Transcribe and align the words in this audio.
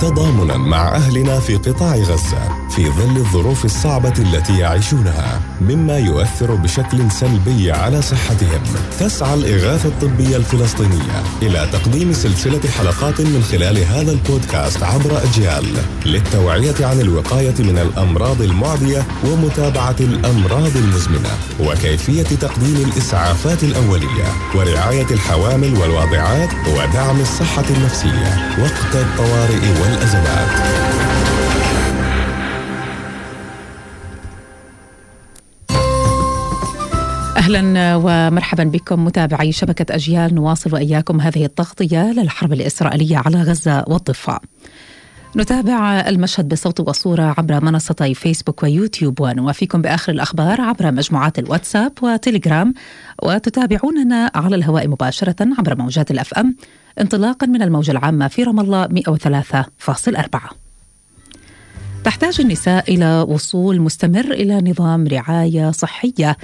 تضامنا 0.00 0.56
مع 0.56 0.96
أهلنا 0.96 1.40
في 1.40 1.56
قطاع 1.56 1.96
غزة 1.96 2.60
في 2.70 2.90
ظل 2.90 3.16
الظروف 3.16 3.64
الصعبة 3.64 4.12
التي 4.18 4.58
يعيشونها 4.58 5.40
مما 5.60 5.98
يؤثر 5.98 6.54
بشكل 6.54 7.10
سلبي 7.10 7.72
على 7.72 8.02
صحتهم. 8.02 8.62
تسعى 9.00 9.34
الإغاثة 9.34 9.88
الطبية 9.88 10.36
الفلسطينية 10.36 11.22
إلى 11.42 11.68
تقديم 11.72 12.12
سلسلة 12.12 12.60
حلقات 12.78 13.20
من 13.20 13.42
خلال 13.42 13.78
هذا 13.78 14.12
البودكاست 14.12 14.82
عبر 14.82 15.22
أجيال 15.24 15.64
للتوعية 16.06 16.74
عن 16.80 17.00
الوقاية 17.00 17.54
من 17.58 17.78
الأمراض 17.78 18.42
المعدية 18.42 19.02
ومتابعة 19.24 19.96
الأمراض 20.00 20.76
المزمنة 20.76 21.30
وكيفية 21.60 22.22
تقديم 22.22 22.90
الإسعافات 22.92 23.64
الأولية 23.64 24.26
ورعاية 24.54 25.06
الحوامل 25.10 25.74
والواضعات 25.78 26.48
ودعم 26.68 27.20
الصحة 27.20 27.64
النفسية 27.70 28.56
وقت 28.62 28.94
الطوارئ 28.94 29.80
والأزمات 29.90 30.48
أهلا 37.36 37.96
ومرحبا 37.96 38.64
بكم 38.64 39.04
متابعي 39.04 39.52
شبكة 39.52 39.94
أجيال 39.94 40.34
نواصل 40.34 40.74
وإياكم 40.74 41.20
هذه 41.20 41.44
التغطية 41.44 42.12
للحرب 42.12 42.52
الإسرائيلية 42.52 43.16
على 43.16 43.42
غزة 43.42 43.84
والضفة. 43.88 44.40
نتابع 45.36 46.00
المشهد 46.00 46.48
بصوت 46.48 46.80
وصورة 46.80 47.34
عبر 47.38 47.64
منصتي 47.64 48.14
فيسبوك 48.14 48.62
ويوتيوب 48.62 49.20
ونوافيكم 49.20 49.82
بآخر 49.82 50.12
الأخبار 50.12 50.60
عبر 50.60 50.92
مجموعات 50.92 51.38
الواتساب 51.38 51.92
وتليجرام 52.02 52.74
وتتابعوننا 53.22 54.30
على 54.34 54.56
الهواء 54.56 54.88
مباشرة 54.88 55.48
عبر 55.58 55.78
موجات 55.78 56.10
الأف 56.10 56.34
أم 56.34 56.56
انطلاقا 57.00 57.46
من 57.46 57.62
الموجة 57.62 57.90
العامة 57.90 58.28
في 58.28 58.42
رام 58.42 58.60
الله 58.60 58.86
103.4 58.86 60.40
تحتاج 62.04 62.40
النساء 62.40 62.94
إلى 62.94 63.24
وصول 63.28 63.80
مستمر 63.80 64.32
إلى 64.32 64.70
نظام 64.70 65.06
رعاية 65.06 65.70
صحية 65.70 66.36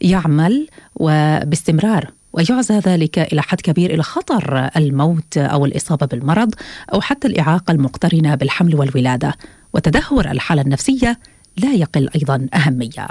يعمل 0.00 0.68
وباستمرار 0.94 2.10
ويعزى 2.32 2.78
ذلك 2.78 3.18
إلى 3.18 3.42
حد 3.42 3.60
كبير 3.60 3.94
إلى 3.94 4.02
خطر 4.02 4.70
الموت 4.76 5.36
أو 5.36 5.64
الإصابة 5.64 6.06
بالمرض 6.06 6.54
أو 6.92 7.00
حتى 7.00 7.28
الإعاقة 7.28 7.72
المقترنة 7.72 8.34
بالحمل 8.34 8.74
والولادة 8.74 9.34
وتدهور 9.72 10.30
الحالة 10.30 10.62
النفسية 10.62 11.18
لا 11.56 11.72
يقل 11.72 12.08
أيضا 12.14 12.46
أهمية. 12.54 13.08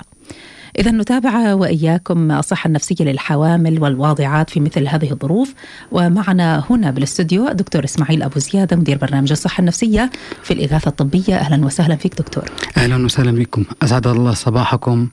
إذا 0.80 0.92
نتابع 0.92 1.54
وإياكم 1.54 2.32
الصحة 2.32 2.68
النفسية 2.68 3.06
للحوامل 3.06 3.82
والواضعات 3.82 4.50
في 4.50 4.60
مثل 4.60 4.88
هذه 4.88 5.12
الظروف. 5.12 5.54
ومعنا 5.92 6.64
هنا 6.70 6.92
بالاستوديو 6.92 7.50
دكتور 7.50 7.84
إسماعيل 7.84 8.24
أبو 8.24 8.40
زيادة 8.40 8.76
مدير 8.76 8.98
برنامج 8.98 9.32
الصحة 9.32 9.62
النفسية 9.62 10.12
في 10.44 10.54
الإغاثة 10.54 10.90
الطبية. 10.90 11.36
أهلا 11.36 11.66
وسهلا 11.66 11.96
فيك 11.96 12.16
دكتور. 12.16 12.44
أهلا 12.78 13.06
وسهلا 13.06 13.32
بكم 13.32 13.64
أسعد 13.82 14.08
الله 14.08 14.34
صباحكم 14.34 15.10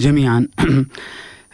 جميعا. 0.00 0.46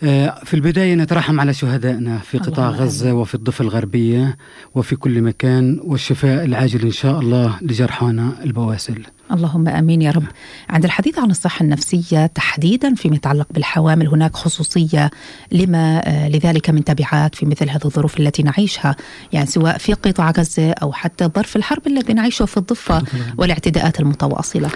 آه، 0.03 0.41
في 0.45 0.55
البداية 0.55 0.95
نترحم 0.95 1.41
على 1.41 1.55
شهدائنا 1.55 2.19
في 2.19 2.39
قطاع 2.39 2.71
غزة 2.71 3.15
وفي 3.15 3.35
الضفة 3.35 3.63
الغربية 3.63 4.37
وفي 4.75 4.97
كل 4.97 5.23
مكان 5.23 5.81
والشفاء 5.85 6.45
العاجل 6.45 6.83
إن 6.83 6.91
شاء 6.91 7.21
الله 7.21 7.57
لجرحانا 7.63 8.33
البواسل. 8.45 9.03
اللهم 9.33 9.69
آمين 9.69 10.03
يا 10.03 10.11
رب. 10.11 10.25
عند 10.71 10.85
الحديث 10.85 11.19
عن 11.19 11.31
الصحة 11.31 11.63
النفسية 11.63 12.27
تحديدا 12.27 12.95
فيما 12.95 13.17
يتعلق 13.17 13.47
بالحوامل 13.51 14.09
هناك 14.09 14.37
خصوصية 14.37 15.11
لما 15.53 16.03
آه، 16.05 16.29
لذلك 16.29 16.71
من 16.71 16.85
تبعات 16.85 17.35
في 17.35 17.47
مثل 17.47 17.71
هذه 17.71 17.85
الظروف 17.85 18.21
التي 18.21 18.43
نعيشها، 18.43 18.97
يعني 19.33 19.47
سواء 19.47 19.79
في 19.79 19.93
قطاع 19.93 20.31
غزة 20.31 20.71
أو 20.71 20.93
حتى 20.93 21.25
ظرف 21.37 21.57
الحرب 21.57 21.87
الذي 21.87 22.13
نعيشه 22.13 22.45
في 22.45 22.57
الضفة 22.57 23.03
والاعتداءات 23.39 24.01
المتواصلة. 24.01 24.71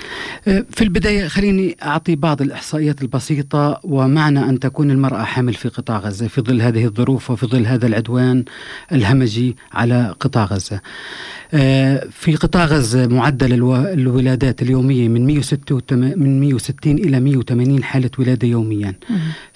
آه، 0.49 0.65
في 0.71 0.85
البداية 0.85 1.29
خليني 1.29 1.77
أعطي 1.83 2.17
بعض 2.17 2.43
الإحصائيات 2.43 3.03
البسيطة 3.03 3.81
ومعنى 3.85 4.41
أن 4.45 4.59
تكون 4.59 4.91
المرأة 4.91 5.23
حامل 5.23 5.55
في 5.55 5.69
قطاع 5.69 5.99
غزة 5.99 6.29
في 6.29 6.41
ظل 6.41 6.63
هذه 6.63 6.85
الظروف 6.85 7.31
وفي 7.31 7.47
ظل 7.47 7.67
هذا 7.67 7.87
العدوان 7.87 8.45
الهمجي 8.93 9.57
على 9.73 10.15
قطاع 10.21 10.45
غزة. 10.45 10.81
آه، 11.55 12.07
في 12.11 12.37
قطاع 12.37 12.65
غزة 12.65 13.07
معدل 13.07 13.53
الولادات 14.43 14.63
اليومية 14.63 15.09
من 15.09 15.27
160 15.27 15.81
من 16.19 16.41
160 16.41 16.99
إلى 16.99 17.21
180 17.21 17.83
حالة 17.85 18.11
ولادة 18.19 18.49
يوميا. 18.49 18.95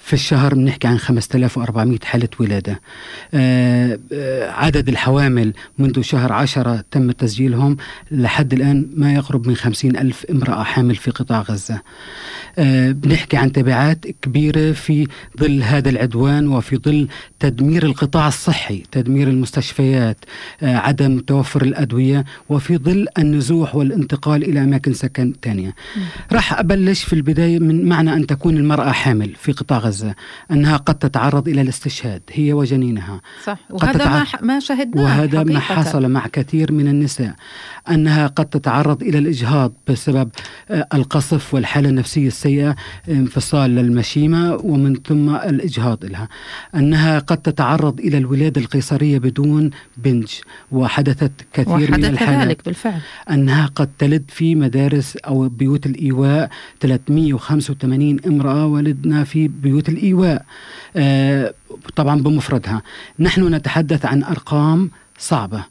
في 0.04 0.12
الشهر 0.12 0.54
بنحكي 0.54 0.88
عن 0.88 0.98
5400 0.98 1.98
حالة 2.04 2.28
ولادة. 2.40 2.80
آه، 3.34 3.98
آه، 4.12 4.50
عدد 4.50 4.88
الحوامل 4.88 5.52
منذ 5.78 6.02
شهر 6.02 6.32
عشرة 6.32 6.84
تم 6.90 7.10
تسجيلهم 7.10 7.76
لحد 8.10 8.52
الآن 8.52 8.88
ما 8.96 9.14
يقرب 9.14 9.48
من 9.48 9.56
50 9.56 9.96
ألف 9.96 10.26
امرأة 10.30 10.62
حامل 10.62 10.96
في 10.96 11.10
قطاع 11.10 11.40
غزة. 11.40 11.82
بنحكي 12.92 13.36
عن 13.36 13.52
تبعات 13.52 14.06
كبيرة 14.22 14.72
في 14.72 15.06
ظل 15.40 15.62
هذا 15.62 15.90
العدوان 15.90 16.48
وفي 16.48 16.76
ظل 16.76 17.08
تدمير 17.40 17.86
القطاع 17.86 18.28
الصحي 18.28 18.82
تدمير 18.92 19.28
المستشفيات 19.28 20.16
عدم 20.62 21.18
توفر 21.18 21.62
الأدوية 21.62 21.94
الأدوية 21.94 22.24
وفي 22.48 22.76
ظل 22.76 23.06
النزوح 23.18 23.74
والانتقال 23.74 24.42
إلى 24.42 24.62
أماكن 24.62 24.94
سكن 24.94 25.32
ثانية 25.42 25.74
راح 26.32 26.58
أبلش 26.58 27.04
في 27.04 27.12
البداية 27.12 27.58
من 27.58 27.88
معنى 27.88 28.12
أن 28.12 28.26
تكون 28.26 28.56
المرأة 28.56 28.92
حامل 28.92 29.34
في 29.34 29.52
قطاع 29.52 29.78
غزة. 29.78 29.93
أنها 30.50 30.76
قد 30.76 30.94
تتعرض 30.94 31.48
إلى 31.48 31.60
الاستشهاد 31.60 32.22
هي 32.32 32.52
وجنينها. 32.52 33.20
صح. 33.44 33.58
وهذا 33.70 34.08
ما, 34.08 34.24
ما 34.40 34.60
شهدناه 34.60 35.02
وهذا 35.04 35.38
حقيقة. 35.38 35.52
ما 35.52 35.60
حصل 35.60 36.08
مع 36.08 36.26
كثير 36.26 36.72
من 36.72 36.88
النساء 36.88 37.34
أنها 37.90 38.26
قد 38.26 38.46
تتعرض 38.46 39.02
إلى 39.02 39.18
الإجهاض 39.18 39.72
بسبب 39.88 40.30
آه، 40.70 40.86
القصف 40.94 41.54
والحالة 41.54 41.88
النفسية 41.88 42.26
السيئة 42.26 42.76
انفصال 43.08 43.70
للمشيمة 43.70 44.54
ومن 44.54 44.96
ثم 45.06 45.34
الإجهاض 45.34 46.04
لها. 46.04 46.28
أنها 46.74 47.18
قد 47.18 47.36
تتعرض 47.36 48.00
إلى 48.00 48.18
الولادة 48.18 48.60
القيصرية 48.60 49.18
بدون 49.18 49.70
بنج 49.96 50.28
وحدثت 50.72 51.32
كثير 51.52 51.76
كثير 51.76 51.90
من 51.90 52.04
الحالات. 52.04 52.48
ذلك 52.48 52.64
بالفعل. 52.64 53.00
أنها 53.30 53.66
قد 53.66 53.90
تلد 53.98 54.24
في 54.28 54.54
مدارس 54.54 55.16
أو 55.16 55.48
بيوت 55.48 55.86
الإيواء 55.86 56.50
385 56.80 58.20
امرأة 58.26 58.66
ولدنا 58.66 59.24
في 59.24 59.48
بيوت 59.48 59.83
الإيواء 59.88 60.44
آه 60.96 61.54
طبعا 61.96 62.22
بمفردها. 62.22 62.82
نحن 63.18 63.54
نتحدث 63.54 64.06
عن 64.06 64.22
أرقام 64.22 64.90
صعبة. 65.18 65.64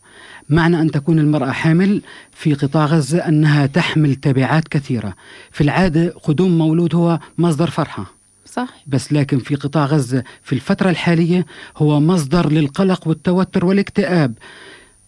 معنى 0.50 0.82
أن 0.82 0.92
تكون 0.92 1.20
المرأة 1.20 1.52
حامل 1.52 2.02
في 2.32 2.54
قطاع 2.54 2.86
غزة 2.86 3.28
أنها 3.28 3.66
تحمل 3.66 4.16
تبعات 4.16 4.68
كثيرة. 4.68 5.14
في 5.52 5.62
العادة 5.62 6.10
قدوم 6.24 6.58
مولود 6.58 6.96
هو 6.96 7.20
مصدر 7.38 7.70
فرحة. 7.70 8.06
صح. 8.46 8.70
بس 8.88 9.14
لكن 9.14 9.40
في 9.40 9.56
قطاع 9.56 9.86
غزة 9.86 10.24
في 10.44 10.54
الفترة 10.54 10.90
الحالية 10.90 11.46
هو 11.78 12.00
مصدر 12.00 12.50
للقلق 12.52 13.08
والتوتر 13.08 13.66
والاكتئاب. 13.66 14.34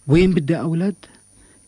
وين 0.06 0.32
بدي 0.32 0.60
أولد؟ 0.60 0.94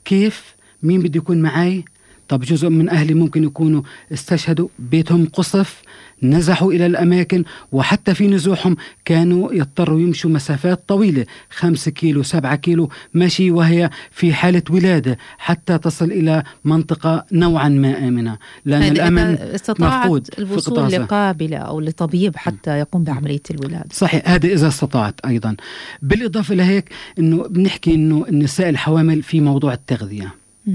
كيف؟ 0.05 0.55
مين 0.83 1.03
بده 1.03 1.19
يكون 1.19 1.43
معي 1.43 1.85
طب 2.29 2.41
جزء 2.41 2.69
من 2.69 2.89
أهلي 2.89 3.15
ممكن 3.15 3.45
يكونوا 3.45 3.83
استشهدوا 4.13 4.69
بيتهم 4.79 5.29
قصف 5.33 5.83
نزحوا 6.23 6.73
إلى 6.73 6.87
الأماكن 6.87 7.45
وحتى 7.73 8.15
في 8.15 8.29
نزوحهم 8.29 8.77
كانوا 9.05 9.53
يضطروا 9.53 10.01
يمشوا 10.01 10.31
مسافات 10.31 10.89
طويلة 10.89 11.27
خمسة 11.51 11.91
كيلو 11.91 12.23
سبعة 12.23 12.57
كيلو 12.57 12.91
مشي 13.15 13.51
وهي 13.51 13.91
في 14.11 14.35
حالة 14.35 14.63
ولادة 14.71 15.19
حتى 15.39 15.79
تصل 15.79 16.05
إلى 16.05 16.43
منطقة 16.65 17.25
نوعا 17.33 17.69
ما 17.69 18.09
آمنة. 18.09 18.39
لأن 18.65 18.83
الأمن 18.83 19.39
مفقود 19.69 20.29
الوصول 20.39 20.93
لقابلة 20.93 21.57
أو 21.57 21.81
لطبيب 21.81 22.37
حتى 22.37 22.71
يقوم 22.71 23.05
بعملية 23.05 23.43
الولادة. 23.51 23.89
صحيح 23.93 24.29
هذا 24.31 24.47
إذا 24.47 24.69
استطاعت 24.69 25.15
أيضا. 25.27 25.57
بالإضافة 26.03 26.55
لهيك 26.55 26.91
أنه 27.19 27.49
بنحكي 27.49 27.95
أنه 27.95 28.27
النساء 28.29 28.69
الحوامل 28.69 29.23
في 29.23 29.41
موضوع 29.41 29.73
التغذية. 29.73 30.35
م. 30.67 30.73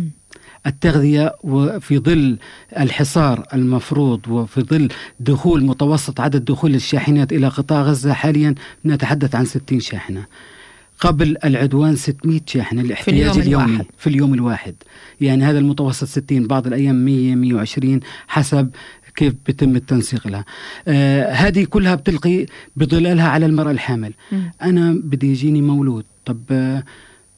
التغذية 0.67 1.35
وفي 1.43 1.99
ظل 1.99 2.37
الحصار 2.79 3.47
المفروض 3.53 4.27
وفي 4.27 4.61
ظل 4.61 4.87
دخول 5.19 5.63
متوسط 5.63 6.19
عدد 6.19 6.45
دخول 6.45 6.75
الشاحنات 6.75 7.33
إلى 7.33 7.47
قطاع 7.47 7.81
غزة 7.81 8.13
حاليا 8.13 8.55
نتحدث 8.85 9.35
عن 9.35 9.45
60 9.45 9.79
شاحنة. 9.79 10.25
قبل 10.99 11.37
العدوان 11.45 11.95
600 11.95 12.41
شاحنة 12.47 12.81
الاحتياج 12.81 13.31
في 13.31 13.39
اليوم 13.39 13.61
اليومي 13.61 13.73
الواحد. 13.73 13.85
في 13.97 14.07
اليوم 14.07 14.33
الواحد. 14.33 14.75
يعني 15.21 15.43
هذا 15.43 15.59
المتوسط 15.59 16.07
60 16.07 16.47
بعض 16.47 16.67
الأيام 16.67 16.95
100 17.05 17.35
120 17.35 17.99
حسب 18.27 18.69
كيف 19.15 19.33
بيتم 19.45 19.75
التنسيق 19.75 20.27
لها. 20.27 20.45
آه 20.87 21.31
هذه 21.31 21.63
كلها 21.63 21.95
بتلقي 21.95 22.45
بظلالها 22.75 23.29
على 23.29 23.45
المرأة 23.45 23.71
الحامل. 23.71 24.13
م. 24.31 24.35
أنا 24.61 24.93
بدي 25.03 25.31
يجيني 25.31 25.61
مولود. 25.61 26.05
طب 26.25 26.39
آه 26.51 26.83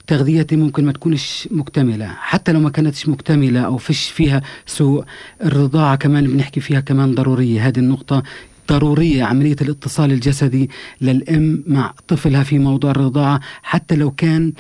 تغذيتي 0.08 0.56
ممكن 0.56 0.86
ما 0.86 0.92
تكونش 0.92 1.48
مكتملة. 1.52 2.08
حتى 2.08 2.52
لو 2.52 2.60
ما 2.60 2.70
كانتش 2.70 3.10
مكتملة 3.10 3.60
أو 3.60 3.78
فيش 3.78 4.10
فيها 4.10 4.42
سوء 4.66 5.04
الرضاعة 5.44 5.96
كمان 5.96 6.28
بنحكي 6.28 6.60
فيها 6.60 6.80
كمان 6.80 7.16
ضرورية. 7.16 7.68
هذه 7.68 7.80
النقطة 7.80 8.24
ضرورية 8.70 9.24
عملية 9.24 9.56
الاتصال 9.62 10.12
الجسدي 10.12 10.70
للأم 11.02 11.64
مع 11.68 11.94
طفلها 12.08 12.44
في 12.44 12.60
موضوع 12.60 12.92
الرضاعة 12.92 13.40
حتى 13.64 13.96
لو 13.96 14.12
كان 14.12 14.54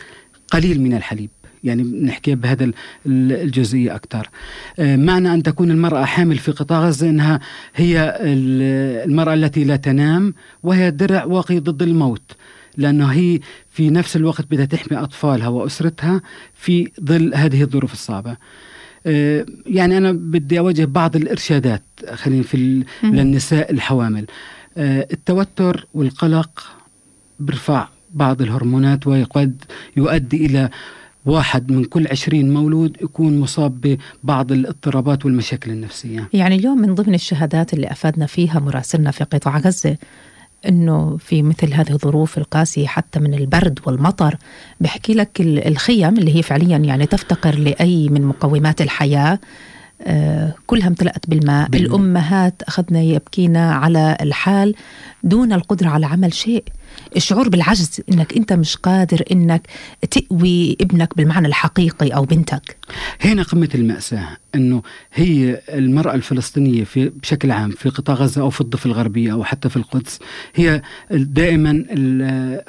قليل 0.51 0.81
من 0.81 0.94
الحليب. 0.94 1.30
يعني 1.63 1.83
نحكي 1.83 2.36
بهذا 2.36 2.71
الجزئية 3.07 3.95
أكثر 3.95 4.30
معنى 4.80 5.33
أن 5.33 5.44
تكون 5.44 5.71
المرأة 5.71 6.06
حامل 6.06 6.38
في 6.38 6.51
قطاع 6.51 6.88
غزة 6.88 7.09
أنها 7.09 7.39
هي 7.75 8.18
المرأة 8.24 9.33
التي 9.33 9.63
لا 9.63 9.75
تنام 9.75 10.33
وهي 10.63 10.92
درع 10.92 11.25
واقي 11.25 11.59
ضد 11.59 11.81
الموت. 11.81 12.31
لأنه 12.77 13.06
هي 13.06 13.39
في 13.69 13.89
نفس 13.89 14.16
الوقت 14.16 14.45
بدها 14.51 14.66
تحمي 14.66 14.98
أطفالها 14.98 15.48
وأسرتها 15.48 16.22
في 16.54 16.92
ظل 17.04 17.36
هذه 17.36 17.62
الظروف 17.62 17.94
الصعبة. 17.94 18.38
آه، 19.06 19.45
يعني 19.66 19.98
أنا 19.98 20.12
بدي 20.12 20.60
أوجه 20.60 20.86
بعض 20.86 21.16
الإرشادات 21.16 21.83
خلينا 22.13 22.44
في 22.44 22.83
للنساء 23.04 23.72
الحوامل. 23.72 24.25
آه، 24.77 25.07
التوتر 25.12 25.88
والقلق 25.94 26.63
بيرفع 27.39 27.88
بعض 28.13 28.42
الهرمونات 28.42 29.07
وقد 29.07 29.63
يؤدي 29.98 30.45
إلى 30.45 30.69
واحد 31.25 31.71
من 31.71 31.83
كل 31.83 32.07
عشرين 32.07 32.54
مولود 32.54 32.98
يكون 33.01 33.39
مصاب 33.39 33.98
ببعض 34.24 34.51
الاضطرابات 34.51 35.25
والمشاكل 35.25 35.71
النفسية. 35.71 36.30
يعني 36.33 36.56
اليوم 36.56 36.78
من 36.78 36.95
ضمن 36.95 37.13
الشهادات 37.13 37.74
اللي 37.74 37.92
أفادنا 37.92 38.25
فيها 38.25 38.60
مراسلنا 38.60 39.12
في 39.12 39.24
قطاع 39.24 39.57
غزة 39.57 39.98
إنه 40.67 41.17
في 41.17 41.44
مثل 41.44 41.73
هذه 41.73 41.91
الظروف 41.91 42.38
القاسية 42.38 42.88
حتى 42.88 43.19
من 43.19 43.33
البرد 43.33 43.79
والمطر. 43.85 44.38
بحكي 44.79 45.13
لك 45.13 45.29
الخيم 45.41 46.17
اللي 46.17 46.35
هي 46.35 46.41
فعليا 46.41 46.77
يعني 46.77 47.06
تفتقر 47.06 47.56
لأي 47.56 48.09
من 48.09 48.21
مقومات 48.21 48.81
الحياة 48.81 49.39
آه، 50.01 50.53
كلها 50.67 50.88
امتلأت 50.88 51.29
بالماء. 51.29 51.69
بالماء. 51.69 51.88
الأمهات 51.89 52.62
أخذنا 52.63 53.01
يبكينا 53.01 53.73
على 53.73 54.17
الحال 54.21 54.75
دون 55.23 55.53
القدرة 55.53 55.89
على 55.89 56.06
عمل 56.06 56.33
شيء. 56.33 56.63
الشعور 57.15 57.50
بالعجز 57.50 58.01
إنك 58.12 58.33
أنت 58.38 58.53
مش 58.53 58.75
قادر 58.75 59.24
إنك 59.31 59.68
تقوي 60.12 60.77
ابنك 60.81 61.18
بالمعنى 61.18 61.47
الحقيقي 61.47 62.09
أو 62.09 62.25
بنتك. 62.25 62.77
هنا 63.21 63.44
قمة 63.44 63.69
المأساة 63.75 64.38
إنه 64.56 64.81
هي 65.13 65.62
المرأة 65.69 66.15
الفلسطينية 66.15 66.83
في 66.83 67.09
بشكل 67.09 67.51
عام 67.51 67.71
في 67.71 67.89
قطاع 67.89 68.15
غزة 68.15 68.42
أو 68.42 68.50
في 68.50 68.62
الضفة 68.62 68.88
الغربية 68.88 69.31
أو 69.33 69.44
حتى 69.44 69.69
في 69.69 69.77
القدس 69.77 70.19
هي 70.56 70.81
دائما 71.12 71.86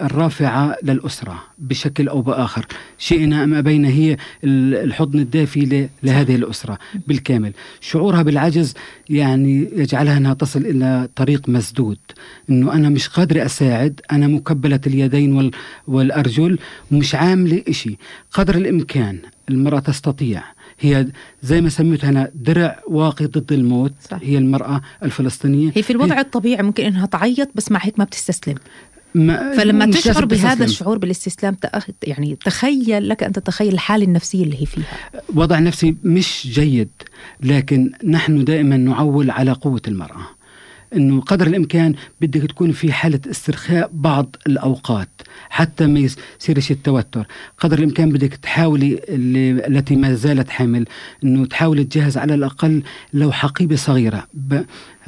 الرافعة 0.00 0.76
للأسرة 0.82 1.42
بشكل 1.58 2.08
أو 2.08 2.22
بآخر. 2.22 2.66
شئنا 2.98 3.44
أم 3.44 3.54
أبينا 3.54 3.88
هي 3.88 4.16
الحضن 4.44 5.18
الدافي 5.18 5.88
لهذه 6.02 6.34
الأسرة 6.34 6.78
بالكامل. 7.06 7.52
شعورها 7.80 8.22
بالعجز 8.22 8.74
يعني 9.10 9.68
يجعلها 9.76 10.16
أنها 10.16 10.34
تصل 10.34 10.60
إلى 10.60 11.08
طريق 11.16 11.48
مسدود 11.48 11.98
إنه 12.50 12.72
أنا 12.72 12.88
مش 12.88 13.08
قادره 13.08 13.44
أساعد 13.46 14.00
أنا 14.16 14.26
مكبلة 14.26 14.80
اليدين 14.86 15.50
والأرجل 15.86 16.58
ومش 16.92 17.14
عامله 17.14 17.62
إشي 17.68 17.98
قدر 18.32 18.54
الإمكان 18.54 19.18
المرأة 19.48 19.78
تستطيع. 19.78 20.42
هي 20.80 21.06
زي 21.42 21.60
ما 21.60 21.68
سميتها 21.68 22.10
أنا 22.10 22.30
درع 22.34 22.80
واقي 22.88 23.26
ضد 23.26 23.52
الموت. 23.52 23.92
صح. 24.10 24.18
هي 24.22 24.38
المرأة 24.38 24.80
الفلسطينية. 25.02 25.72
هي 25.74 25.82
في 25.82 25.90
الوضع 25.90 26.16
هي 26.16 26.20
الطبيعي 26.20 26.62
ممكن 26.62 26.84
إنها 26.84 27.06
تعيط 27.06 27.48
بس 27.54 27.72
مع 27.72 27.80
هيك 27.82 27.98
ما 27.98 28.04
بتستسلم. 28.04 28.54
ما 29.14 29.56
فلما 29.56 29.86
تشعر 29.86 30.24
بهذا 30.24 30.64
الشعور 30.64 30.98
بالاستسلام 30.98 31.56
يعني 32.02 32.36
تخيل 32.44 33.08
لك 33.08 33.22
أن 33.22 33.32
تتخيل 33.32 33.74
الحالة 33.74 34.04
النفسية 34.04 34.44
اللي 34.44 34.62
هي 34.62 34.66
فيها. 34.66 34.84
وضع 35.34 35.58
نفسي 35.58 35.96
مش 36.04 36.48
جيد 36.50 36.90
لكن 37.42 37.92
نحن 38.04 38.44
دائما 38.44 38.76
نعول 38.76 39.30
على 39.30 39.52
قوة 39.52 39.82
المرأة. 39.88 40.26
إنه 40.94 41.20
قدر 41.20 41.46
الإمكان 41.46 41.94
بدك 42.20 42.50
تكون 42.50 42.72
في 42.72 42.92
حالة 42.92 43.20
استرخاء 43.30 43.90
بعض 43.92 44.36
الأوقات 44.46 45.08
حتى 45.50 45.86
ما 45.86 46.00
يصيرش 46.00 46.70
التوتر. 46.70 47.26
قدر 47.58 47.78
الإمكان 47.78 48.12
بدك 48.12 48.34
تحاولي 48.34 49.00
التي 49.66 49.96
ما 49.96 50.14
زالت 50.14 50.48
حامل 50.50 50.86
إنه 51.24 51.46
تحاولي 51.46 51.84
تجهز 51.84 52.18
على 52.18 52.34
الأقل 52.34 52.82
لو 53.14 53.32
حقيبه 53.32 53.76
صغيرة 53.76 54.26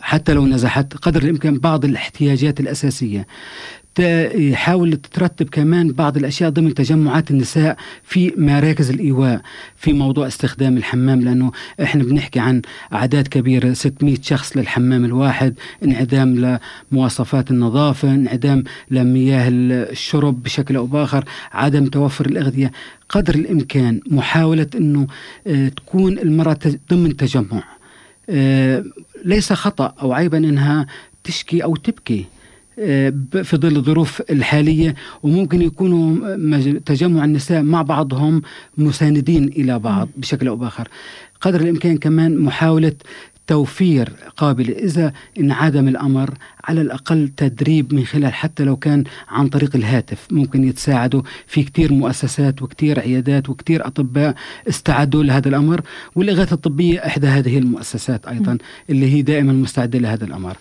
حتى 0.01 0.33
لو 0.33 0.47
نزحت 0.47 0.97
قدر 0.97 1.23
الإمكان 1.23 1.59
بعض 1.59 1.85
الاحتياجات 1.85 2.61
الأساسية. 2.61 3.27
يحاول 4.35 4.97
تترتب 4.97 5.49
كمان 5.49 5.93
بعض 5.93 6.17
الأشياء 6.17 6.51
ضمن 6.51 6.75
تجمعات 6.75 7.31
النساء 7.31 7.77
في 8.05 8.33
مراكز 8.37 8.91
الإيواء 8.91 9.41
في 9.77 9.93
موضوع 9.93 10.27
استخدام 10.27 10.77
الحمام 10.77 11.21
لأنه 11.21 11.53
إحنا 11.83 12.05
بنحكي 12.05 12.41
عن 12.41 12.63
أعداد 12.93 13.29
كبيرة 13.29 13.73
600 13.73 14.17
شخص 14.23 14.57
للحمام 14.57 15.05
الواحد 15.05 15.55
انعدام 15.85 16.59
لمواصفات 16.93 17.51
النظافة 17.51 18.15
انعدام 18.15 18.65
لمياه 18.91 19.49
الشرب 19.51 20.43
بشكل 20.43 20.77
أو 20.77 20.87
بآخر 20.87 21.25
عدم 21.53 21.87
توفر 21.87 22.27
الأغذية. 22.27 22.73
قدر 23.09 23.35
الإمكان 23.35 24.01
محاولة 24.11 24.67
إنه 24.75 25.07
آه، 25.47 25.69
تكون 25.69 26.19
المرأة 26.19 26.59
ضمن 26.91 27.17
تجمع. 27.17 27.65
آه، 28.31 28.85
ليس 29.25 29.53
خطأ 29.53 29.95
أو 30.03 30.13
عيبا 30.13 30.39
إنها 30.39 30.87
تشكي 31.25 31.65
أو 31.65 31.77
تبكي. 31.77 32.25
في 33.43 33.57
ظل 33.57 33.77
الظروف 33.77 34.23
الحالية 34.31 34.95
وممكن 35.23 35.63
يكونوا 35.63 36.77
تجمع 36.87 37.25
النساء 37.25 37.63
مع 37.63 37.83
بعضهم 37.83 38.43
مساندين 38.79 39.45
إلى 39.45 39.79
بعض 39.79 40.09
بشكل 40.17 40.49
أو 40.49 40.57
بآخر. 40.57 40.89
قدر 41.41 41.61
الإمكان 41.61 41.97
كمان 41.97 42.39
محاولة 42.39 42.93
توفير 43.49 44.13
قابلة 44.37 44.73
إذا 44.73 45.13
انعدم 45.41 45.89
الأمر 45.89 46.35
على 46.65 46.81
الأقل 46.81 47.29
تدريب 47.37 47.95
من 47.95 48.05
خلال 48.05 48.35
حتى 48.35 48.65
لو 48.65 48.77
كان 48.77 49.05
عن 49.29 49.49
طريق 49.49 49.77
الهاتف. 49.77 50.27
ممكن 50.31 50.69
يتساعدوا 50.69 51.23
في 51.47 51.63
كتير 51.63 51.93
مؤسسات 51.93 52.63
وكتير 52.63 53.01
عيادات 53.01 53.49
وكتير 53.49 53.87
أطباء 53.87 54.35
استعدوا 54.69 55.23
لهذا 55.23 55.49
الأمر 55.49 55.81
والإغاثة 56.15 56.55
الطبية 56.55 57.07
إحدى 57.07 57.27
هذه 57.27 57.59
المؤسسات 57.59 58.27
أيضا 58.27 58.59
اللي 58.91 59.13
هي 59.15 59.23
دائما 59.23 59.53
مستعدة 59.53 59.99
لهذا 59.99 60.25
الأمر. 60.25 60.57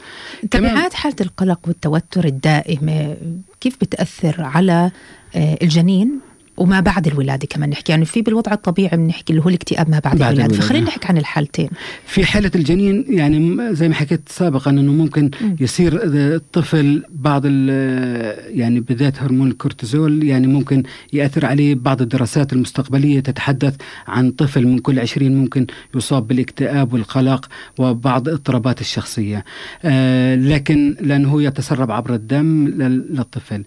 تبعات 0.52 0.94
حالة 0.94 1.16
القلق 1.22 1.60
والتوتر 1.68 2.26
الدائمة 2.26 3.16
كيف 3.62 3.78
بتأثر 3.82 4.36
على 4.42 4.92
آه، 5.36 5.58
الجنين؟ 5.62 6.20
وما 6.58 6.80
بعد 6.80 7.08
الولادة 7.08 7.48
كمان 7.50 7.70
نحكي. 7.70 7.92
يعني 7.92 8.06
في 8.06 8.22
بالوضع 8.22 8.54
الطبيعي 8.54 8.98
بنحكي 8.98 9.34
اللي 9.34 9.44
هو 9.46 9.50
الاكتئاب 9.50 9.90
ما 9.90 10.00
بعد, 10.00 10.18
بعد 10.18 10.32
الولادة. 10.34 10.54
فخلينا 10.56 10.86
نحكي 10.88 11.08
عن 11.08 11.18
الحالتين. 11.18 11.70
في 12.06 12.26
حالة 12.26 12.52
الجنين 12.56 13.06
يعني 13.10 13.58
زي 13.76 13.88
ما 13.88 13.96
حكيت 13.96 14.22
سابقا 14.30 14.72
إنه 14.72 14.92
ممكن 14.92 15.26
م. 15.42 15.56
يصير 15.60 16.00
الطفل 16.04 17.04
بعض 17.10 17.46
يعني 17.46 18.80
بالذات 18.80 19.24
هرمون 19.24 19.52
الكورتيزول 19.52 20.24
يعني 20.24 20.48
ممكن 20.48 20.84
يأثر 21.14 21.46
عليه 21.46 21.76
بعض 21.76 22.02
الدراسات 22.02 22.54
المستقبلية 22.54 23.20
تتحدث 23.20 23.76
عن 24.08 24.32
طفل 24.32 24.68
من 24.68 24.80
كل 24.80 25.00
20 25.00 25.36
ممكن 25.36 25.68
يصاب 25.96 26.28
بالاكتئاب 26.28 26.94
والقلق 26.94 27.46
وبعض 27.78 28.30
اضطرابات 28.30 28.82
الشخصية. 28.82 29.46
آه 29.86 30.36
لكن 30.36 30.96
لأنه 31.02 31.44
يتسرب 31.44 31.92
عبر 31.92 32.14
الدم 32.14 32.68
للطفل. 32.68 33.64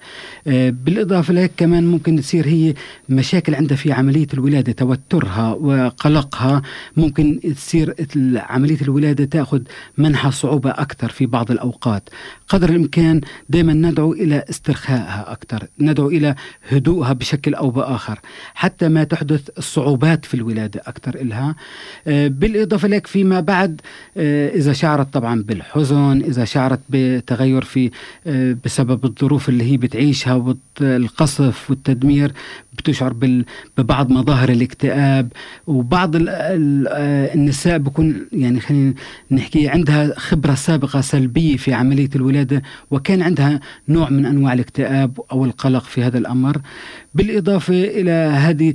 آه 0.47 0.71
بالإضافة 0.85 1.35
لك 1.35 1.51
كمان 1.57 1.87
ممكن 1.87 2.17
تصير 2.17 2.47
هي 2.47 2.75
مشاكل 3.09 3.55
عندها 3.55 3.77
في 3.77 3.93
عملية 3.93 4.27
الولادة 4.35 4.73
توترها 4.73 5.53
وقلقها. 5.53 6.63
ممكن 6.97 7.41
تصير 7.57 7.95
عملية 8.37 8.81
الولادة 8.83 9.25
تأخذ 9.25 9.61
منحى 9.99 10.31
صعوبة 10.31 10.71
أكثر 10.71 11.09
في 11.09 11.27
بعض 11.27 11.51
الأوقات. 11.51 12.09
قدر 12.49 12.69
الإمكان 12.69 13.21
دائما 13.49 13.73
ندعو 13.73 14.13
إلى 14.13 14.45
استرخائها 14.51 15.33
أكثر 15.33 15.67
ندعو 15.81 16.09
إلى 16.09 16.35
هدوءها 16.69 17.13
بشكل 17.13 17.55
أو 17.55 17.71
بآخر 17.71 18.19
حتى 18.55 18.89
ما 18.89 19.05
تحدث 19.05 19.49
الصعوبات 19.59 20.25
في 20.25 20.35
الولادة 20.35 20.83
أكثر 20.87 21.15
إلها. 21.15 21.55
آه، 22.07 22.29
بالإضافة 22.29 22.89
لك 22.89 23.07
فيما 23.07 23.41
بعد 23.41 23.81
آه، 24.17 24.49
إذا 24.49 24.73
شعرت 24.73 25.13
طبعا 25.13 25.43
بالحزن 25.43 26.23
إذا 26.27 26.45
شعرت 26.45 26.81
بتغير 26.89 27.65
في 27.65 27.91
آه، 28.27 28.57
بسبب 28.65 29.05
الظروف 29.05 29.49
اللي 29.49 29.73
هي 29.73 29.77
بتعيشها 29.77 30.35
والقصف 30.81 31.71
والتدمير 31.71 32.33
بتشعر 32.73 33.15
ببعض 33.79 34.11
مظاهر 34.11 34.49
الاكتئاب 34.49 35.33
وبعض 35.67 36.11
النساء 36.17 37.79
بكون 37.79 38.27
يعني 38.33 38.61
خلينا 38.61 38.95
نحكي 39.31 39.69
عندها 39.69 40.19
خبرة 40.19 40.55
سابقة 40.55 41.01
سلبية 41.01 41.57
في 41.57 41.73
عملية 41.75 42.11
الولادة 42.17 42.63
وكان 42.91 43.23
عندها 43.23 43.61
نوع 43.89 44.11
من 44.11 44.27
أنواع 44.27 44.53
الاكتئاب 44.53 45.21
أو 45.33 45.45
القلق 45.45 45.85
في 45.85 46.03
هذا 46.03 46.19
الأمر. 46.19 46.61
بالإضافة 47.15 47.85
إلى 47.85 48.11
هذه 48.11 48.75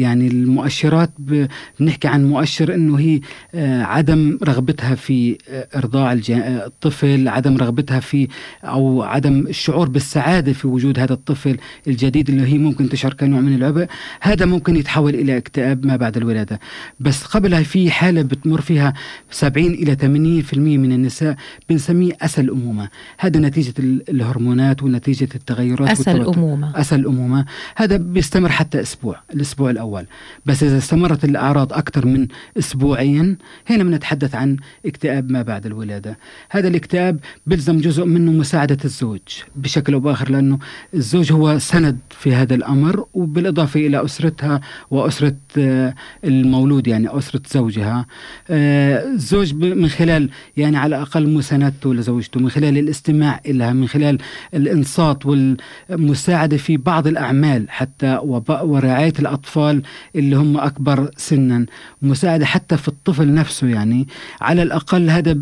يعني 0.00 0.26
المؤشرات 0.26 1.10
بنحكي 1.18 2.08
عن 2.08 2.24
مؤشر 2.24 2.74
أنه 2.74 2.98
هي 2.98 3.20
آه، 3.54 3.82
عدم 3.82 4.38
رغبتها 4.44 4.94
في 4.94 5.38
آه، 5.48 5.68
إرضاع 5.76 6.12
الطفل 6.30 7.28
عدم 7.28 7.56
رغبتها 7.56 8.00
في 8.00 8.28
أو 8.64 9.02
عدم 9.02 9.46
الشعور 9.46 9.88
بالسعادة 9.88 10.52
في 10.52 10.66
وجود 10.66 10.98
هذا 10.98 11.12
الطفل 11.12 11.56
الجديد 11.88 12.30
اللي 12.30 12.52
هي 12.52 12.58
ممكن 12.58 12.79
ممكن 12.80 12.92
تشعر 12.92 13.14
كنوع 13.14 13.40
من 13.40 13.54
العبء. 13.54 13.86
هذا 14.20 14.46
ممكن 14.46 14.76
يتحول 14.76 15.14
إلى 15.14 15.36
اكتئاب 15.36 15.86
ما 15.86 15.96
بعد 15.96 16.16
الولادة. 16.16 16.60
بس 17.00 17.24
قبلها 17.24 17.62
في 17.62 17.90
حالة 17.90 18.22
بتمر 18.22 18.60
فيها 18.60 18.94
70 19.30 19.66
إلى 19.66 19.96
80% 19.96 20.56
من 20.56 20.92
النساء 20.92 21.36
بنسميه 21.68 22.12
اسى 22.22 22.40
الامومه 22.40 22.88
هذا 23.18 23.40
نتيجة 23.40 23.74
الهرمونات 24.08 24.82
ونتيجة 24.82 25.28
التغيرات 25.34 25.90
اسى 25.90 26.10
الامومه 26.10 26.80
اسى 26.80 26.94
الامومه 26.94 27.44
هذا 27.76 27.96
بيستمر 27.96 28.48
حتى 28.48 28.80
أسبوع 28.80 29.20
الأسبوع 29.34 29.70
الأول. 29.70 30.06
بس 30.46 30.62
إذا 30.62 30.78
استمرت 30.78 31.24
الأعراض 31.24 31.72
أكثر 31.72 32.06
من 32.06 32.26
أسبوعين 32.58 33.38
هنا 33.70 33.84
بنتحدث 33.84 34.34
عن 34.34 34.56
اكتئاب 34.86 35.30
ما 35.30 35.42
بعد 35.42 35.66
الولادة. 35.66 36.18
هذا 36.50 36.68
الاكتئاب 36.68 37.18
بيلزم 37.46 37.78
جزء 37.78 38.04
منه 38.04 38.32
مساعدة 38.32 38.78
الزوج 38.84 39.20
بشكل 39.56 39.94
أو 39.94 40.00
بآخر 40.00 40.30
لأنه 40.30 40.58
الزوج 40.94 41.32
هو 41.32 41.58
سند 41.58 41.98
في 42.10 42.34
هذا 42.34 42.54
الأمر. 42.54 42.69
وبالإضافة 43.14 43.80
إلى 43.80 44.04
أسرتها 44.04 44.60
وأسرة 44.90 45.36
آه، 45.58 45.94
المولود 46.24 46.86
يعني 46.86 47.18
أسرة 47.18 47.42
زوجها. 47.50 48.06
آه، 48.50 49.04
الزوج 49.12 49.54
من 49.54 49.88
خلال 49.88 50.30
يعني 50.56 50.76
على 50.76 50.96
الأقل 50.96 51.28
مساندته 51.28 51.94
لزوجته 51.94 52.40
من 52.40 52.50
خلال 52.50 52.78
الاستماع 52.78 53.40
لها 53.46 53.72
من 53.72 53.88
خلال 53.88 54.18
الإنصات 54.54 55.26
والمساعدة 55.26 56.56
في 56.56 56.76
بعض 56.76 57.06
الأعمال 57.06 57.70
حتى 57.70 58.18
ورعاية 58.48 59.12
الأطفال 59.18 59.82
اللي 60.16 60.36
هم 60.36 60.56
أكبر 60.56 61.10
سنا. 61.16 61.66
مساعدة 62.02 62.46
حتى 62.46 62.76
في 62.76 62.88
الطفل 62.88 63.34
نفسه 63.34 63.66
يعني 63.66 64.08
على 64.40 64.62
الأقل 64.62 65.10
هذا 65.10 65.36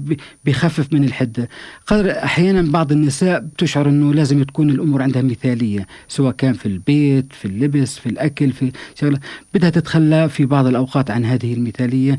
بيخفف 0.45 0.93
من 0.93 1.05
الحدة. 1.05 1.49
قدر 1.87 2.11
أحيانا 2.11 2.63
بعض 2.63 2.93
النساء 2.93 3.41
بتشعر 3.41 3.89
إنه 3.89 4.15
لازم 4.15 4.43
تكون 4.43 4.71
الأمور 4.71 5.03
عندها 5.03 5.23
مثالية 5.23 5.87
سواء 6.09 6.33
كان 6.33 6.53
في 6.53 6.67
البيت 6.67 7.18
في 7.31 7.45
اللبس 7.45 7.99
في 7.99 8.09
الأكل 8.09 8.53
في 8.53 8.73
شغلة 8.95 9.19
بدها 9.55 9.71
تتخلى 9.71 10.29
في 10.29 10.47
بعض 10.47 10.67
الأوقات 10.67 11.11
عن 11.11 11.25
هذه 11.25 11.55
المثالية 11.55 12.19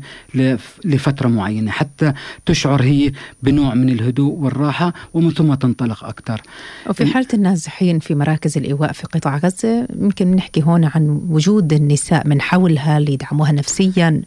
لفترة 0.84 1.28
معينة 1.28 1.70
حتى 1.70 2.12
تشعر 2.46 2.82
هي 2.82 3.12
بنوع 3.42 3.74
من 3.74 3.88
الهدوء 3.88 4.34
والراحة 4.34 4.92
ومن 5.14 5.30
ثم 5.30 5.54
تنطلق 5.54 6.04
أكثر. 6.04 6.42
وفي 6.88 7.06
حالة 7.06 7.28
النازحين 7.34 7.98
في 7.98 8.14
مراكز 8.14 8.58
الإيواء 8.58 8.92
في 8.92 9.06
قطاع 9.06 9.36
غزة 9.36 9.86
يمكن 10.00 10.30
نحكي 10.36 10.62
هون 10.62 10.84
عن 10.84 11.20
وجود 11.28 11.72
النساء 11.72 12.26
من 12.26 12.40
حولها 12.40 12.98
اللي 12.98 13.12
يدعموها 13.12 13.52
نفسيا. 13.52 14.22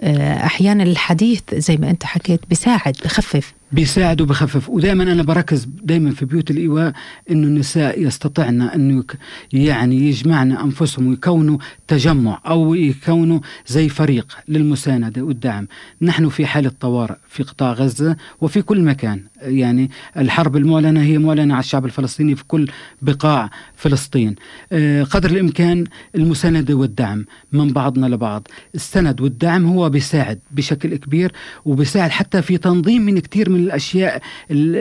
آه، 0.00 0.46
أحيانا 0.46 0.82
الحديث 0.82 1.42
زي 1.54 1.76
ما 1.76 1.90
أنت 1.90 2.04
حكيت 2.04 2.40
بيساعد 2.48 2.96
بخفف. 3.04 3.52
بيساعد 3.72 4.20
وبخفف 4.20 4.68
ودائما 4.68 5.02
أنا 5.02 5.22
بركز 5.22 5.68
دائما 5.82 6.10
في 6.10 6.24
بيوت 6.24 6.50
الإيواء 6.50 6.92
إنه 7.30 7.46
النساء 7.46 8.02
يستطعن 8.02 8.62
انه 8.62 9.04
يعني 9.52 10.08
يجمعن 10.08 10.52
أنفسهم 10.52 11.06
ويكونوا 11.06 11.58
تجمع 11.88 12.40
أو 12.46 12.74
يكونوا 12.74 13.40
زي 13.66 13.88
فريق 13.88 14.38
للمساندة 14.48 15.22
والدعم. 15.22 15.66
نحن 16.02 16.28
في 16.28 16.46
حاله 16.46 16.72
طوارئ 16.80 17.14
في 17.28 17.42
قطاع 17.42 17.72
غزة 17.72 18.16
وفي 18.40 18.62
كل 18.62 18.82
مكان. 18.82 19.22
يعني 19.42 19.90
الحرب 20.16 20.56
المعلنة 20.56 21.02
هي 21.02 21.18
معلنة 21.18 21.54
على 21.54 21.60
الشعب 21.60 21.84
الفلسطيني 21.84 22.36
في 22.36 22.44
كل 22.44 22.68
بقاع 23.02 23.50
فلسطين. 23.76 24.34
آه، 24.72 25.02
قدر 25.02 25.30
الإمكان 25.30 25.84
المساندة 26.14 26.74
والدعم 26.74 27.24
من 27.52 27.68
بعضنا 27.72 28.06
لبعض. 28.06 28.48
السند 28.74 29.20
والدعم 29.20 29.66
هو 29.66 29.90
بيساعد 29.90 30.38
بشكل 30.50 30.96
كبير 30.96 31.32
وبيساعد 31.64 32.10
حتى 32.10 32.42
في 32.42 32.58
تنظيم 32.58 33.02
من 33.02 33.18
كثير 33.18 33.50
من 33.50 33.61
الأشياء 33.62 34.22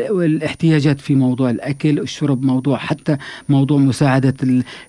والاحتياجات 0.10 1.02
في 1.02 1.16
موضوع 1.16 1.50
الأكل 1.50 2.00
الشرب 2.00 2.44
موضوع 2.44 2.78
حتى 2.78 3.18
موضوع 3.50 3.78
مساعدة 3.78 4.34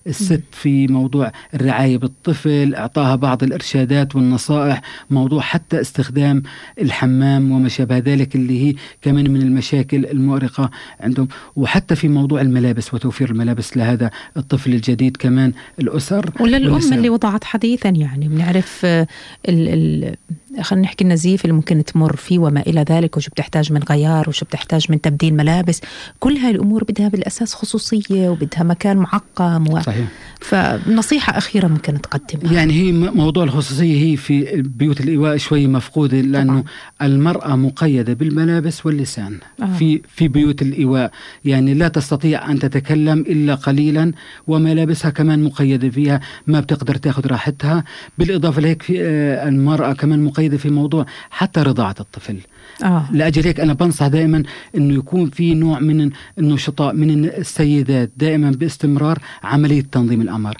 الست 0.07 0.43
في 0.51 0.87
موضوع 0.87 1.31
الرعاية 1.53 1.97
بالطفل 1.97 2.75
إعطاها 2.75 3.15
بعض 3.15 3.43
الإرشادات 3.43 4.15
والنصائح 4.15 4.81
موضوع 5.09 5.41
حتى 5.41 5.81
استخدام 5.81 6.43
الحمام 6.81 7.51
وما 7.51 7.69
شابه 7.69 7.97
ذلك 7.97 8.35
اللي 8.35 8.67
هي 8.67 8.75
كمان 9.01 9.31
من 9.31 9.41
المشاكل 9.41 10.05
المؤرقة 10.05 10.71
عندهم. 10.99 11.27
وحتى 11.55 11.95
في 11.95 12.07
موضوع 12.07 12.41
الملابس 12.41 12.93
وتوفير 12.93 13.31
الملابس 13.31 13.77
لهذا 13.77 14.11
الطفل 14.37 14.73
الجديد 14.73 15.17
كمان 15.17 15.53
الأسر 15.79 16.29
وللأم 16.39 16.93
اللي 16.93 17.09
وضعت 17.09 17.43
حديثا 17.43 17.89
يعني 17.89 18.27
بنعرف 18.27 18.85
ال 18.85 19.07
ال 19.49 20.15
خلينا 20.61 20.85
نحكي 20.85 21.03
النزيف 21.03 21.45
اللي 21.45 21.53
ممكن 21.53 21.83
تمر 21.83 22.15
فيه 22.15 22.39
وما 22.39 22.61
إلى 22.61 22.85
ذلك 22.89 23.17
وشو 23.17 23.31
بتحتاج 23.31 23.73
من 23.73 23.83
غيار 23.83 24.29
وشو 24.29 24.45
بتحتاج 24.45 24.91
من 24.91 25.01
تبديل 25.01 25.33
ملابس. 25.33 25.81
كل 26.19 26.37
هاي 26.37 26.51
الأمور 26.51 26.83
بدها 26.83 27.07
بالأساس 27.07 27.53
خصوصية 27.53 28.29
وبدها 28.29 28.63
مكان 28.63 28.97
معقم 28.97 29.73
و... 29.73 29.79
صحيح. 29.81 30.07
فنصيحة 30.43 31.37
أخيرة 31.37 31.67
ممكن 31.67 32.01
تقدمها 32.01 32.53
يعني 32.53 32.73
هي 32.73 32.91
موضوع 32.91 33.43
الخصوصية 33.43 34.11
هي 34.11 34.17
في 34.17 34.61
بيوت 34.61 35.01
الإيواء 35.01 35.37
شوي 35.37 35.67
مفقوده 35.67 36.21
لأنه 36.21 36.53
طبعا. 36.53 36.63
المرأة 37.01 37.55
مقيدة 37.55 38.13
بالملابس 38.13 38.85
واللسان 38.85 39.37
آه. 39.61 39.65
في 39.65 40.01
في 40.15 40.27
بيوت 40.27 40.61
الإيواء 40.61 41.11
يعني 41.45 41.73
لا 41.73 41.87
تستطيع 41.87 42.51
أن 42.51 42.59
تتكلم 42.59 43.19
إلا 43.19 43.55
قليلا 43.55 44.11
وملابسها 44.47 45.11
كمان 45.11 45.43
مقيدة 45.43 45.89
فيها 45.89 46.19
ما 46.47 46.59
بتقدر 46.59 46.95
تأخذ 46.95 47.27
راحتها 47.27 47.83
بالإضافة 48.17 48.61
لهيك 48.61 48.81
في 48.81 49.01
آه، 49.01 49.47
المرأة 49.47 49.93
كمان 49.93 50.23
مقيدة 50.23 50.57
في 50.57 50.69
موضوع 50.69 51.05
حتى 51.29 51.61
رضاعة 51.61 51.95
الطفل 51.99 52.37
آه. 52.83 53.09
لأجل 53.11 53.43
هيك 53.43 53.59
أنا 53.59 53.73
بنصح 53.73 54.07
دائما 54.07 54.43
إنه 54.77 54.93
يكون 54.93 55.29
في 55.29 55.53
نوع 55.53 55.79
من 55.79 56.11
النشطاء 56.39 56.93
من 56.93 57.25
السيدات 57.25 58.11
دائما 58.17 58.51
باستمرار 58.51 59.19
عملية 59.43 59.81
تنظيم 59.91 60.21
الامر 60.21 60.57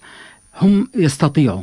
هم 0.62 0.88
يستطيعوا. 0.96 1.62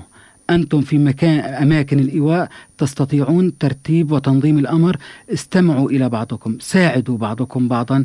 أنتم 0.50 0.80
في 0.80 0.98
مكان 0.98 1.54
أماكن 1.54 1.98
الإيواء 1.98 2.48
تستطيعون 2.78 3.58
ترتيب 3.58 4.12
وتنظيم 4.12 4.58
الأمر 4.58 4.96
استمعوا 5.32 5.90
إلى 5.90 6.08
بعضكم. 6.08 6.56
ساعدوا 6.60 7.18
بعضكم 7.18 7.68
بعضا. 7.68 8.04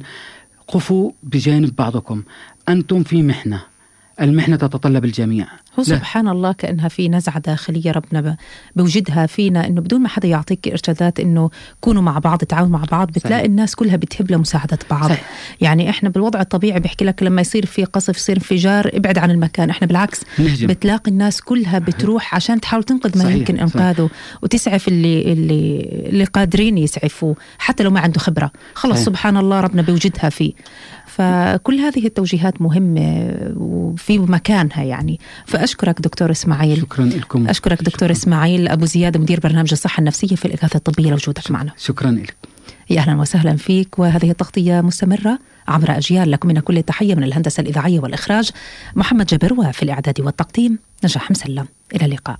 قفوا 0.68 1.12
بجانب 1.24 1.76
بعضكم. 1.76 2.24
أنتم 2.70 3.04
في 3.04 3.24
محنة. 3.24 3.62
المحنة 4.22 4.56
تتطلب 4.56 5.06
الجميع. 5.06 5.48
هو 5.80 5.84
سبحان 5.84 6.28
الله 6.28 6.52
كأنها 6.52 6.88
في 6.88 7.10
نزعة 7.10 7.40
داخلية 7.40 7.92
ربنا 7.92 8.38
بوجدها 8.76 9.26
فينا 9.26 9.68
إنه 9.68 9.82
بدون 9.82 10.02
ما 10.02 10.10
حدا 10.10 10.28
يعطيك 10.28 10.68
إرشادات 10.68 11.20
إنه 11.20 11.50
كونوا 11.82 12.02
مع 12.02 12.20
بعض 12.20 12.38
تعاونوا 12.38 12.80
مع 12.80 12.84
بعض 12.92 13.08
بتلاقي 13.08 13.30
صحيح. 13.40 13.46
الناس 13.46 13.76
كلها 13.76 13.96
بتهب 13.96 14.32
لمساعدة 14.32 14.80
بعض 14.90 15.10
صحيح. 15.10 15.30
يعني 15.62 15.90
إحنا 15.90 16.10
بالوضع 16.10 16.42
الطبيعي 16.42 16.80
بيحكي 16.80 17.06
لك 17.06 17.24
لما 17.24 17.42
يصير 17.42 17.66
في 17.66 17.84
قصف 17.84 18.18
يصير 18.18 18.36
انفجار 18.36 18.92
ابعد 18.94 19.18
عن 19.18 19.32
المكان 19.32 19.70
إحنا 19.70 19.88
بالعكس 19.88 20.22
نهجم. 20.40 20.68
بتلاقي 20.68 21.12
الناس 21.12 21.42
كلها 21.42 21.80
بتروح 21.80 22.36
عشان 22.36 22.62
تحاول 22.62 22.84
تنقذ 22.84 23.18
ما 23.18 23.24
صحيح. 23.24 23.36
يمكن 23.36 23.60
إنقاذه 23.60 23.96
صحيح. 24.08 24.38
وتسعف 24.44 24.88
اللي 24.88 25.32
اللي 25.34 25.82
اللي 26.10 26.24
قادرين 26.24 26.78
يسعفوا 26.78 27.34
حتى 27.58 27.84
لو 27.84 27.92
ما 27.92 28.00
عنده 28.00 28.20
خبرة 28.20 28.52
خلص 28.74 28.94
صحيح. 28.94 29.06
سبحان 29.06 29.38
الله 29.38 29.60
ربنا 29.62 29.82
بيوجدها 29.82 30.30
فيه 30.30 30.54
فكل 31.08 31.76
هذه 31.80 32.06
التوجيهات 32.06 32.62
مهمة 32.62 33.38
وفي 33.56 34.20
مكانها 34.20 34.84
يعني 34.84 35.20
فأشكرك 35.66 36.02
دكتور 36.02 36.32
إسماعيل. 36.32 36.78
شكرا 36.78 37.06
لكم. 37.06 37.48
أشكرك 37.48 37.84
دكتور 37.84 38.10
شكرا. 38.10 38.12
إسماعيل 38.12 38.68
أبو 38.68 38.86
زياد 38.86 39.18
مدير 39.18 39.40
برنامج 39.40 39.70
الصحة 39.72 40.00
النفسية 40.00 40.36
في 40.36 40.46
الإغاثة 40.46 40.78
الطبية 40.78 41.10
لوجودك 41.10 41.52
معنا. 41.52 41.72
شكرا 41.78 42.12
لك. 42.12 42.36
يا 42.90 43.00
أهلا 43.00 43.22
وسهلا 43.22 43.56
فيك. 43.56 44.00
وهذه 44.00 44.32
التغطية 44.32 44.82
مستمرة 44.82 45.40
عبر 45.68 45.98
أجيال 45.98 46.32
لكم 46.32 46.48
من 46.48 46.60
كل 46.60 46.78
التحية 46.78 47.16
من 47.16 47.24
الهندسة 47.24 47.62
الإذاعية 47.62 48.00
والإخراج. 48.00 48.50
محمد 48.96 49.26
جبر 49.26 49.54
وفي 49.54 49.84
الإعداد 49.84 50.22
والتقديم 50.22 50.80
نجاح 51.04 51.32
مسلم. 51.32 51.68
إلى 51.96 52.06
اللقاء. 52.06 52.40